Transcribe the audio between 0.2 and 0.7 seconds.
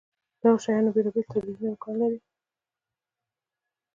دغو